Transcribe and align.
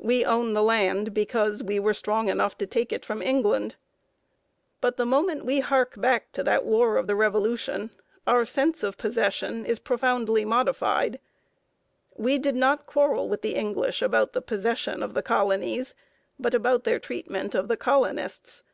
We 0.00 0.24
own 0.24 0.54
the 0.54 0.64
land 0.64 1.14
because 1.14 1.62
we 1.62 1.78
were 1.78 1.94
strong 1.94 2.28
enough 2.28 2.58
to 2.58 2.66
take 2.66 2.92
it 2.92 3.04
from 3.04 3.22
England. 3.22 3.76
But 4.80 4.96
the 4.96 5.06
moment 5.06 5.44
we 5.44 5.60
hark 5.60 5.94
back 5.96 6.32
to 6.32 6.42
the 6.42 6.60
War 6.64 6.96
of 6.96 7.06
the 7.06 7.14
Revolution, 7.14 7.90
our 8.26 8.44
sense 8.44 8.82
of 8.82 8.98
possession 8.98 9.64
is 9.64 9.78
profoundly 9.78 10.44
modified. 10.44 11.20
We 12.16 12.36
did 12.36 12.56
not 12.56 12.86
quarrel 12.86 13.28
with 13.28 13.42
the 13.42 13.54
English 13.54 14.02
about 14.02 14.32
the 14.32 14.42
possession 14.42 15.04
of 15.04 15.14
the 15.14 15.22
colonies, 15.22 15.94
but 16.36 16.52
about 16.52 16.82
their 16.82 16.98
treatment 16.98 17.54
of 17.54 17.68
the 17.68 17.76
colonists. 17.76 18.64